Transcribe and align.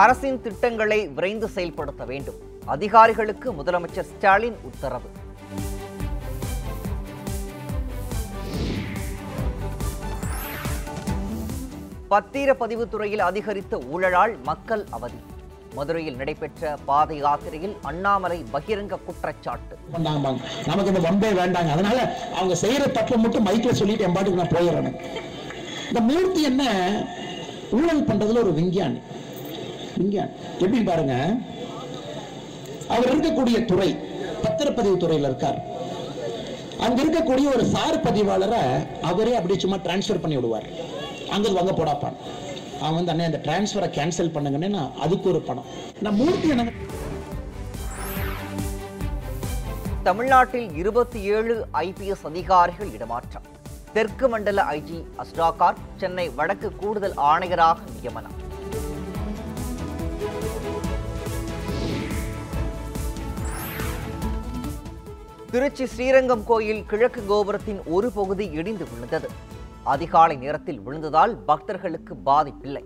அரசின் 0.00 0.40
திட்டங்களை 0.44 0.98
விரைந்து 1.16 1.48
செயல்படுத்த 1.48 2.02
வேண்டும். 2.10 2.38
அதிகாரிகளுக்கு 2.74 3.48
முதலமைச்சர் 3.52 4.08
ஸ்டாலின் 4.10 4.56
உத்தரவு. 4.68 5.08
பத்திரப்பதிவு 12.10 12.84
துறையில் 12.88 13.24
அதிகரித்த 13.28 13.80
ஊழலால் 13.94 14.34
மக்கள் 14.50 14.84
அவதி. 14.90 15.20
மதுரையில் 15.78 16.20
நடைபெற்ற 16.20 16.76
பாத 16.84 17.14
யாத்திரையில் 17.14 17.74
அண்ணாமலை 17.82 18.38
பகிரங்க 18.52 18.98
குற்றச்சாட்டு. 19.06 19.74
நமக்கு 20.70 20.92
இந்த 20.92 21.02
வம்பே 21.08 21.32
வேண்டாங்க. 21.40 21.72
அதனால 21.76 21.98
அவங்க 22.38 22.54
செய்யற 22.64 22.84
தப்பை 22.98 23.18
மட்டும் 23.24 23.46
மைக்ல 23.46 23.72
சொல்லிட்டு 23.80 24.06
என் 24.08 24.16
பாட்டுக்கு 24.18 24.40
நான் 24.42 24.54
போயிடுறேன். 24.56 24.94
இந்த 25.88 26.00
மூர்த்தி 26.10 26.42
என்ன 26.52 26.62
ஊழல் 27.80 28.08
பண்றதுல 28.08 28.42
ஒரு 28.46 28.54
விஞ்ஞானி. 28.60 29.00
விஞ்ஞானி 29.98 30.30
எப்படி 30.58 30.82
பாருங்க? 30.82 31.14
அவர் 32.94 33.10
இருக்கக்கூடிய 33.12 33.64
துறை 33.70 33.88
பத்திரப்பதிவு 34.42 34.96
துறையில 35.02 35.30
இருக்கார். 35.30 35.58
அங்க 36.84 36.98
இருக்கக்கூடிய 37.04 37.46
ஒரு 37.54 37.64
சார் 37.74 38.02
பதிவாளரை 38.06 38.62
அவரே 39.10 39.34
அப்படியே 39.34 39.60
சும்மா 39.60 39.76
டிரான்ஸ்ஃபர் 39.76 40.20
பண்ணி 40.20 40.36
விடுவார். 40.38 40.66
அங்க 41.30 41.48
வாங்க 41.58 41.72
போடாப்பான். 41.72 42.18
அவன் 42.80 43.04
வந்து 43.04 43.12
அண்ணே 43.12 43.26
அந்த 43.30 43.40
டிரான்ஸ்ஃபரை 43.46 43.88
கேன்சல் 43.98 44.34
பண்ணுங்கன்னு 44.34 44.68
நான் 44.68 44.92
அதுக்கு 45.04 45.28
ஒரு 45.28 45.40
பணம். 45.40 45.68
நான் 46.00 46.14
மூர்த்தி 46.14 46.48
என்ன? 46.48 46.72
தமிழ்நாட்டில் 50.02 50.74
இருபத்தி 50.74 51.20
ஏழு 51.36 51.54
ஐபிஎஸ் 51.72 52.26
அதிகாரிகள் 52.30 52.92
இடமாற்றம். 52.92 53.46
தெற்கு 53.92 54.28
மண்டல 54.28 54.62
ஐஜி 54.62 54.98
அஸ்டாகார் 55.22 55.78
சென்னை 55.96 56.28
வடக்கு 56.28 56.70
கூடுதல் 56.76 57.16
ஆணையராக 57.30 57.76
நியமனம். 58.00 58.44
திருச்சி 65.50 65.86
ஸ்ரீரங்கம் 65.86 66.44
கோயில் 66.44 66.84
கிழக்கு 66.86 67.26
கோபுரத்தின் 67.26 67.80
ஒரு 67.86 68.10
பகுதி 68.10 68.50
இடிந்து 68.50 68.86
விழுந்தது. 68.92 69.28
அதிகாலை 69.84 70.36
நேரத்தில் 70.36 70.80
விழுந்ததால் 70.80 71.34
பக்தர்களுக்கு 71.46 72.14
பாதிப்பில்லை. 72.26 72.84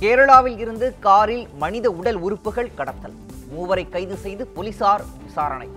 கேரளாவில் 0.00 0.58
இருந்து 0.58 0.94
காரில் 1.00 1.48
மனித 1.56 1.90
உடல் 1.90 2.16
உறுப்புகள் 2.16 2.74
கடத்தல். 2.74 3.16
மூவரை 3.54 3.88
கைது 3.88 4.16
செய்து 4.16 4.46
போலீசார் 4.46 5.04
விசாரணை. 5.24 5.68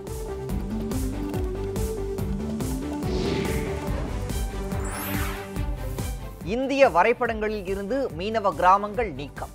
இந்திய 6.54 6.88
வரைபடங்களில் 6.88 7.66
இருந்து 7.66 7.96
மீனவ 8.18 8.50
கிராமங்கள் 8.54 9.10
நீக்கம். 9.12 9.50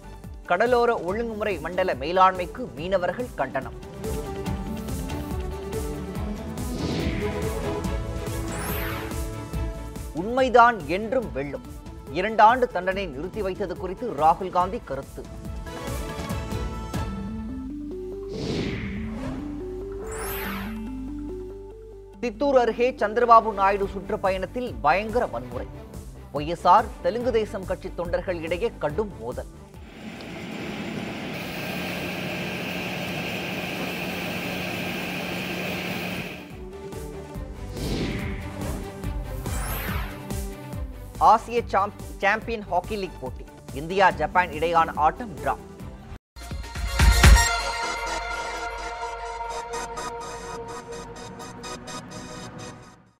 கடலோர 0.45 0.89
ஒழுங்குமுறை 0.99 1.53
மண்டல 1.59 1.93
மேலாண்மைக்கு 1.93 2.63
மீனவர்கள் 2.75 3.29
கண்டனம். 3.35 3.77
உண்மைதான் 10.13 10.77
என்றும் 10.87 11.31
வெல்லும். 11.31 11.65
இரண்டாண்டு 12.13 12.67
தண்டனை 12.75 13.05
நிறுத்தி 13.05 13.41
வைத்தது 13.41 13.77
குறித்து 13.77 14.13
ராகுல் 14.19 14.49
காந்தி 14.49 14.81
கருத்து. 14.85 15.23
சித்தூர் 22.21 22.57
அருகே 22.57 22.91
சந்திரபாபு 22.91 23.53
நாயுடு 23.53 23.89
சுற்றுப்பயணத்தில் 23.95 24.73
பயங்கர 24.81 25.25
வன்முறை. 25.25 25.67
ஒய்எஸ்ஆர் 26.37 26.87
தெலுங்கு 27.03 27.31
தேசம் 27.31 27.65
கட்சி 27.69 27.89
தொண்டர்கள் 27.97 28.39
இடையே 28.45 28.69
கடும் 28.83 29.11
மோதல். 29.19 29.51
ஆசிய 41.31 41.59
சாம்பியன் 42.21 42.65
ஹாக்கி 42.71 42.95
லீக் 43.01 43.19
போட்டி. 43.19 43.45
இந்தியா 43.81 44.07
ஜப்பான் 44.21 44.55
இடையான 44.57 44.95
ஆட்டம் 45.05 45.35
டிரா. 45.37 45.55